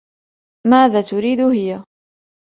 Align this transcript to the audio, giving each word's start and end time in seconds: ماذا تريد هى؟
ماذا 0.67 1.01
تريد 1.01 1.39
هى؟ 1.41 1.83